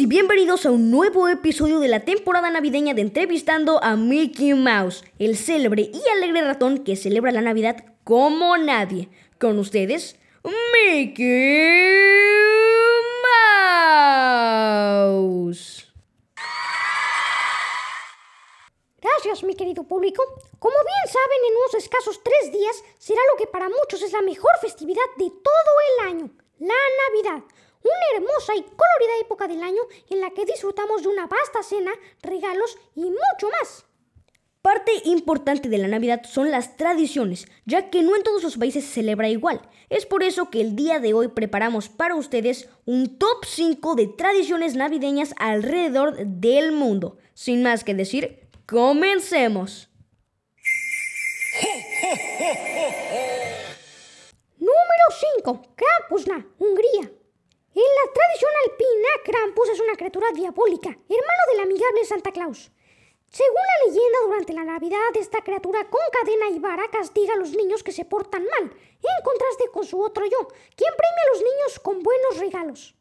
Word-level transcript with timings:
y 0.00 0.06
bienvenidos 0.06 0.64
a 0.64 0.70
un 0.70 0.90
nuevo 0.92 1.28
episodio 1.28 1.80
de 1.80 1.88
la 1.88 2.04
temporada 2.04 2.50
navideña 2.50 2.94
de 2.94 3.02
Entrevistando 3.02 3.82
a 3.82 3.96
Mickey 3.96 4.54
Mouse, 4.54 5.02
el 5.18 5.36
célebre 5.36 5.90
y 5.92 6.00
alegre 6.14 6.42
ratón 6.42 6.84
que 6.84 6.94
celebra 6.94 7.32
la 7.32 7.40
Navidad 7.40 7.84
como 8.04 8.56
nadie. 8.58 9.08
Con 9.40 9.58
ustedes, 9.58 10.16
Mickey 10.44 11.26
Mouse. 14.92 15.92
Gracias, 19.00 19.42
mi 19.42 19.56
querido 19.56 19.82
público. 19.82 20.22
Como 20.60 20.76
bien 20.76 21.12
saben, 21.12 21.38
en 21.48 21.56
unos 21.56 21.74
escasos 21.74 22.20
tres 22.22 22.52
días 22.52 22.84
será 22.98 23.20
lo 23.32 23.38
que 23.38 23.50
para 23.50 23.68
muchos 23.68 24.02
es 24.02 24.12
la 24.12 24.22
mejor 24.22 24.52
festividad 24.60 25.02
de 25.16 25.30
todo 25.30 25.72
el 25.88 26.06
año, 26.08 26.30
la 26.58 26.74
Navidad. 27.08 27.42
Una 27.82 28.16
hermosa 28.16 28.54
y 28.54 28.62
colorida 28.62 29.20
época 29.20 29.48
del 29.48 29.62
año 29.62 29.82
en 30.10 30.20
la 30.20 30.30
que 30.30 30.44
disfrutamos 30.44 31.02
de 31.02 31.08
una 31.08 31.26
vasta 31.26 31.62
cena, 31.62 31.92
regalos 32.22 32.78
y 32.94 33.02
mucho 33.02 33.50
más. 33.60 33.84
Parte 34.62 34.90
importante 35.04 35.68
de 35.68 35.78
la 35.78 35.88
Navidad 35.88 36.22
son 36.28 36.50
las 36.50 36.76
tradiciones, 36.76 37.46
ya 37.64 37.90
que 37.90 38.02
no 38.02 38.16
en 38.16 38.24
todos 38.24 38.42
los 38.42 38.56
países 38.58 38.84
se 38.84 38.94
celebra 38.94 39.28
igual. 39.28 39.62
Es 39.88 40.04
por 40.04 40.22
eso 40.22 40.50
que 40.50 40.60
el 40.60 40.74
día 40.74 40.98
de 40.98 41.14
hoy 41.14 41.28
preparamos 41.28 41.88
para 41.88 42.16
ustedes 42.16 42.68
un 42.84 43.18
top 43.18 43.44
5 43.46 43.94
de 43.94 44.08
tradiciones 44.08 44.74
navideñas 44.74 45.32
alrededor 45.38 46.16
del 46.18 46.72
mundo. 46.72 47.18
Sin 47.34 47.62
más 47.62 47.84
que 47.84 47.94
decir, 47.94 48.48
comencemos. 48.66 49.88
Número 54.58 55.04
5. 55.36 55.62
Krampusna, 55.76 56.46
Hungría. 56.58 57.10
En 57.78 57.84
la 57.84 58.12
tradición 58.12 58.50
alpina, 58.66 59.08
Krampus 59.24 59.68
es 59.68 59.78
una 59.78 59.94
criatura 59.94 60.26
diabólica, 60.34 60.88
hermano 60.88 61.42
del 61.52 61.60
amigable 61.60 62.04
Santa 62.04 62.32
Claus. 62.32 62.72
Según 63.30 63.54
la 63.54 63.86
leyenda, 63.86 64.18
durante 64.26 64.52
la 64.52 64.64
Navidad, 64.64 64.98
esta 65.14 65.42
criatura 65.42 65.88
con 65.88 66.00
cadena 66.10 66.50
y 66.50 66.58
vara 66.58 66.90
castiga 66.90 67.34
a 67.34 67.36
los 67.36 67.52
niños 67.52 67.84
que 67.84 67.92
se 67.92 68.04
portan 68.04 68.42
mal, 68.42 68.64
en 68.64 69.24
contraste 69.24 69.70
con 69.72 69.84
su 69.84 70.02
otro 70.02 70.24
yo, 70.24 70.48
quien 70.74 70.90
premia 70.90 71.22
a 71.22 71.30
los 71.32 71.38
niños 71.38 71.78
con 71.78 72.02
buenos 72.02 72.38
regalos. 72.38 72.96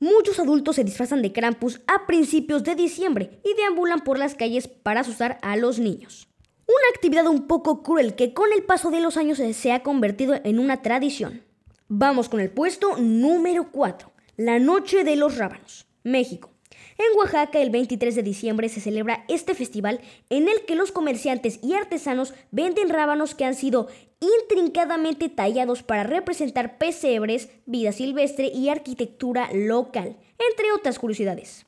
Muchos 0.00 0.40
adultos 0.40 0.74
se 0.74 0.82
disfrazan 0.82 1.22
de 1.22 1.32
Krampus 1.32 1.80
a 1.86 2.08
principios 2.08 2.64
de 2.64 2.74
diciembre 2.74 3.38
y 3.44 3.54
deambulan 3.54 4.02
por 4.02 4.18
las 4.18 4.34
calles 4.34 4.66
para 4.66 5.02
asustar 5.02 5.38
a 5.42 5.54
los 5.54 5.78
niños. 5.78 6.26
Una 6.66 6.88
actividad 6.92 7.28
un 7.28 7.46
poco 7.46 7.84
cruel 7.84 8.16
que 8.16 8.34
con 8.34 8.52
el 8.52 8.64
paso 8.64 8.90
de 8.90 9.00
los 9.00 9.16
años 9.16 9.38
se 9.38 9.72
ha 9.72 9.84
convertido 9.84 10.34
en 10.42 10.58
una 10.58 10.82
tradición. 10.82 11.47
Vamos 11.90 12.28
con 12.28 12.40
el 12.40 12.50
puesto 12.50 12.98
número 12.98 13.72
4, 13.72 14.12
la 14.36 14.58
Noche 14.58 15.04
de 15.04 15.16
los 15.16 15.38
Rábanos, 15.38 15.86
México. 16.04 16.50
En 16.98 17.16
Oaxaca, 17.16 17.62
el 17.62 17.70
23 17.70 18.14
de 18.14 18.22
diciembre 18.22 18.68
se 18.68 18.82
celebra 18.82 19.24
este 19.28 19.54
festival 19.54 20.02
en 20.28 20.48
el 20.50 20.66
que 20.66 20.74
los 20.74 20.92
comerciantes 20.92 21.58
y 21.62 21.72
artesanos 21.72 22.34
venden 22.50 22.90
rábanos 22.90 23.34
que 23.34 23.46
han 23.46 23.54
sido 23.54 23.88
intrincadamente 24.20 25.30
tallados 25.30 25.82
para 25.82 26.02
representar 26.02 26.76
pesebres, 26.76 27.48
vida 27.64 27.92
silvestre 27.92 28.48
y 28.48 28.68
arquitectura 28.68 29.48
local, 29.54 30.18
entre 30.50 30.72
otras 30.72 30.98
curiosidades. 30.98 31.64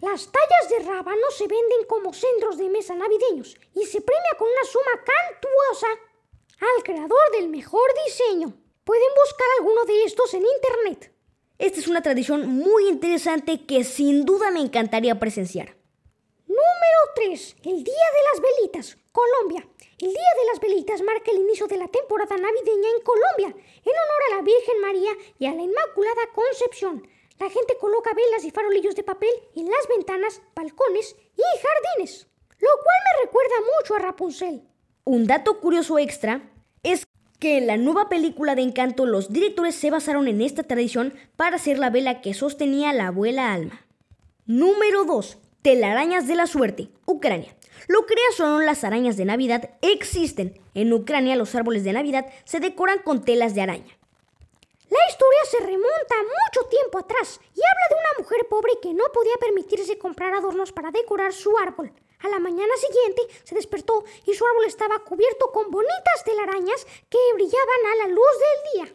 Las 0.00 0.30
tallas 0.30 0.70
de 0.70 0.88
rábano 0.88 1.30
se 1.36 1.48
venden 1.48 1.84
como 1.88 2.14
centros 2.14 2.58
de 2.58 2.70
mesa 2.70 2.94
navideños 2.94 3.56
y 3.74 3.86
se 3.86 4.00
premia 4.02 4.36
con 4.38 4.46
una 4.46 4.70
suma 4.70 5.04
cantuosa 5.04 5.88
al 6.60 6.84
creador 6.84 7.32
del 7.32 7.48
mejor 7.48 7.88
diseño. 8.06 8.54
Pueden 8.88 9.12
buscar 9.22 9.46
alguno 9.58 9.84
de 9.84 10.04
estos 10.04 10.32
en 10.32 10.46
internet. 10.46 11.12
Esta 11.58 11.78
es 11.78 11.88
una 11.88 12.00
tradición 12.00 12.48
muy 12.48 12.88
interesante 12.88 13.66
que 13.66 13.84
sin 13.84 14.24
duda 14.24 14.50
me 14.50 14.60
encantaría 14.60 15.18
presenciar. 15.18 15.76
Número 16.46 17.00
3. 17.14 17.56
El 17.64 17.84
Día 17.84 18.08
de 18.16 18.22
las 18.32 18.40
Velitas, 18.40 18.96
Colombia. 19.12 19.68
El 20.00 20.08
Día 20.08 20.32
de 20.40 20.46
las 20.50 20.60
Velitas 20.60 21.02
marca 21.02 21.30
el 21.30 21.40
inicio 21.40 21.66
de 21.66 21.76
la 21.76 21.88
temporada 21.88 22.34
navideña 22.38 22.88
en 22.96 23.02
Colombia, 23.02 23.48
en 23.48 23.92
honor 23.92 24.22
a 24.26 24.36
la 24.36 24.42
Virgen 24.42 24.80
María 24.80 25.12
y 25.38 25.44
a 25.44 25.52
la 25.52 25.64
Inmaculada 25.64 26.32
Concepción. 26.34 27.06
La 27.38 27.50
gente 27.50 27.76
coloca 27.78 28.14
velas 28.14 28.46
y 28.46 28.50
farolillos 28.50 28.96
de 28.96 29.04
papel 29.04 29.34
en 29.54 29.66
las 29.66 29.86
ventanas, 29.86 30.40
balcones 30.56 31.14
y 31.36 31.42
jardines, 31.60 32.26
lo 32.58 32.70
cual 32.82 32.96
me 33.04 33.26
recuerda 33.26 33.54
mucho 33.76 33.94
a 33.96 33.98
Rapunzel. 33.98 34.62
Un 35.04 35.26
dato 35.26 35.60
curioso 35.60 35.98
extra 35.98 36.50
es 36.82 37.07
que 37.38 37.58
en 37.58 37.66
la 37.66 37.76
nueva 37.76 38.08
película 38.08 38.54
de 38.54 38.62
Encanto 38.62 39.06
los 39.06 39.32
directores 39.32 39.74
se 39.74 39.90
basaron 39.90 40.26
en 40.28 40.40
esta 40.40 40.64
tradición 40.64 41.14
para 41.36 41.56
hacer 41.56 41.78
la 41.78 41.90
vela 41.90 42.20
que 42.20 42.34
sostenía 42.34 42.92
la 42.92 43.08
abuela 43.08 43.52
Alma. 43.52 43.86
Número 44.46 45.04
2. 45.04 45.38
Telarañas 45.62 46.26
de 46.26 46.34
la 46.34 46.46
suerte, 46.46 46.88
Ucrania. 47.06 47.54
Lo 47.86 48.06
creas 48.06 48.34
son 48.36 48.66
las 48.66 48.82
arañas 48.82 49.16
de 49.16 49.24
Navidad 49.24 49.70
existen. 49.82 50.60
En 50.74 50.92
Ucrania 50.92 51.36
los 51.36 51.54
árboles 51.54 51.84
de 51.84 51.92
Navidad 51.92 52.26
se 52.44 52.60
decoran 52.60 52.98
con 53.00 53.24
telas 53.24 53.54
de 53.54 53.62
araña. 53.62 53.98
La 54.90 54.98
historia 55.08 55.38
se 55.50 55.58
remonta 55.58 56.14
mucho 56.16 56.68
tiempo 56.68 56.98
atrás 56.98 57.40
y 57.54 57.60
habla 57.60 57.86
de 57.90 57.94
una 57.94 58.22
mujer 58.22 58.46
pobre 58.48 58.72
que 58.82 58.94
no 58.94 59.04
podía 59.12 59.36
permitirse 59.38 59.98
comprar 59.98 60.34
adornos 60.34 60.72
para 60.72 60.90
decorar 60.90 61.32
su 61.32 61.56
árbol. 61.58 61.92
A 62.20 62.28
la 62.28 62.38
mañana 62.40 62.74
siguiente 62.76 63.22
se 63.44 63.54
despertó 63.54 64.04
y 64.26 64.34
su 64.34 64.44
árbol 64.46 64.64
estaba 64.66 64.98
cubierto 65.04 65.52
con 65.52 65.70
bonitas 65.70 66.24
telarañas 66.24 66.86
que 67.08 67.18
brillaban 67.34 67.86
a 67.92 67.96
la 67.96 68.08
luz 68.08 68.32
del 68.38 68.72
día. 68.86 68.94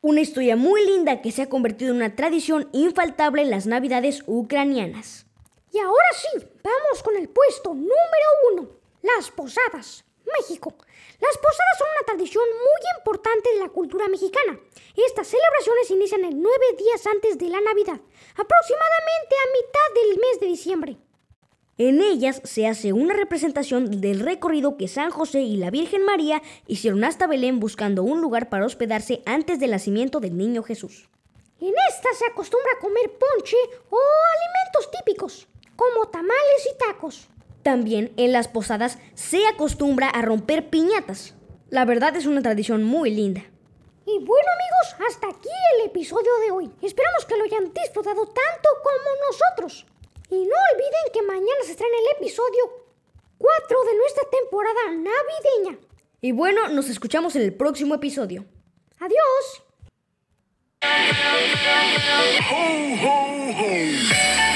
Una 0.00 0.20
historia 0.20 0.56
muy 0.56 0.84
linda 0.84 1.22
que 1.22 1.32
se 1.32 1.42
ha 1.42 1.48
convertido 1.48 1.90
en 1.90 1.96
una 1.96 2.16
tradición 2.16 2.68
infaltable 2.72 3.42
en 3.42 3.50
las 3.50 3.66
Navidades 3.66 4.22
ucranianas. 4.26 5.26
Y 5.72 5.78
ahora 5.78 6.08
sí, 6.12 6.46
vamos 6.62 7.02
con 7.02 7.16
el 7.16 7.28
puesto 7.28 7.70
número 7.70 8.28
uno, 8.52 8.68
las 9.02 9.30
posadas. 9.30 10.04
México. 10.38 10.74
Las 11.20 11.36
posadas 11.36 11.78
son 11.78 11.88
una 11.96 12.06
tradición 12.06 12.44
muy 12.48 12.98
importante 12.98 13.52
de 13.52 13.60
la 13.60 13.68
cultura 13.68 14.08
mexicana. 14.08 14.58
Estas 14.96 15.28
celebraciones 15.28 15.90
inician 15.90 16.24
el 16.24 16.40
nueve 16.40 16.66
días 16.78 17.06
antes 17.06 17.38
de 17.38 17.48
la 17.48 17.60
Navidad, 17.60 18.00
aproximadamente 18.34 19.34
a 19.36 19.52
mitad 19.52 19.88
del 19.94 20.18
mes 20.18 20.40
de 20.40 20.46
diciembre. 20.46 20.96
En 21.84 22.00
ellas 22.00 22.40
se 22.44 22.68
hace 22.68 22.92
una 22.92 23.12
representación 23.12 24.00
del 24.00 24.20
recorrido 24.20 24.76
que 24.76 24.86
San 24.86 25.10
José 25.10 25.40
y 25.40 25.56
la 25.56 25.72
Virgen 25.72 26.04
María 26.04 26.40
hicieron 26.68 27.02
hasta 27.02 27.26
Belén 27.26 27.58
buscando 27.58 28.04
un 28.04 28.20
lugar 28.20 28.48
para 28.48 28.64
hospedarse 28.64 29.20
antes 29.26 29.58
del 29.58 29.72
nacimiento 29.72 30.20
del 30.20 30.36
niño 30.36 30.62
Jesús. 30.62 31.08
En 31.60 31.74
esta 31.90 32.08
se 32.16 32.24
acostumbra 32.26 32.70
a 32.76 32.80
comer 32.80 33.10
ponche 33.18 33.56
o 33.90 33.98
alimentos 33.98 34.92
típicos, 34.96 35.48
como 35.74 36.06
tamales 36.06 36.68
y 36.72 36.78
tacos. 36.78 37.28
También 37.64 38.12
en 38.16 38.30
las 38.30 38.46
posadas 38.46 38.98
se 39.14 39.44
acostumbra 39.48 40.08
a 40.08 40.22
romper 40.22 40.70
piñatas. 40.70 41.34
La 41.68 41.84
verdad 41.84 42.14
es 42.14 42.26
una 42.26 42.42
tradición 42.42 42.84
muy 42.84 43.10
linda. 43.10 43.40
Y 44.06 44.18
bueno 44.18 44.48
amigos, 44.54 45.08
hasta 45.08 45.30
aquí 45.30 45.48
el 45.74 45.86
episodio 45.86 46.30
de 46.46 46.52
hoy. 46.52 46.70
Esperamos 46.80 47.24
que 47.24 47.36
lo 47.36 47.42
hayan 47.42 47.72
disfrutado 47.74 48.24
tanto 48.26 48.68
como 48.84 49.16
nosotros. 49.28 49.91
Y 50.32 50.46
no 50.46 50.56
olviden 50.72 51.12
que 51.12 51.20
mañana 51.20 51.62
se 51.62 51.72
estrena 51.72 51.94
el 51.94 52.16
episodio 52.16 52.86
4 53.36 53.84
de 53.84 53.96
nuestra 53.98 54.24
temporada 54.30 54.80
navideña. 54.92 55.78
Y 56.22 56.32
bueno, 56.32 56.68
nos 56.68 56.88
escuchamos 56.88 57.36
en 57.36 57.42
el 57.42 57.52
próximo 57.52 57.94
episodio. 57.94 58.46
Adiós. 58.98 59.62
Ho, 62.50 62.64
ho, 63.02 63.50
ho. 63.60 64.51